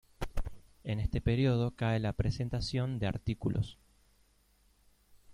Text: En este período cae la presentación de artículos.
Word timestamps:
En 0.83 0.99
este 0.99 1.21
período 1.21 1.75
cae 1.75 1.99
la 1.99 2.13
presentación 2.13 2.97
de 2.97 3.05
artículos. 3.05 3.77